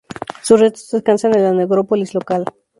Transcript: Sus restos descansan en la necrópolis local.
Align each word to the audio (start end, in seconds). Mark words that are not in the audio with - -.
Sus 0.41 0.59
restos 0.59 0.89
descansan 0.89 1.35
en 1.35 1.43
la 1.43 1.51
necrópolis 1.53 2.15
local. 2.15 2.43